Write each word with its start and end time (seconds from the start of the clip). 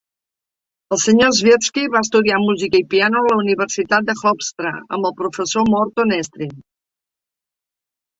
El 0.95 0.99
Sr. 0.99 1.25
Swirsky 1.39 1.83
va 1.95 1.99
estudiar 2.05 2.39
música 2.45 2.79
i 2.79 2.85
piano 2.93 3.19
a 3.19 3.27
la 3.31 3.35
Universitat 3.41 4.07
de 4.07 4.15
Hofstra 4.31 4.71
amb 4.97 5.09
el 5.11 5.13
professor 5.21 5.69
Morton 5.75 6.15
Estrin. 6.19 6.57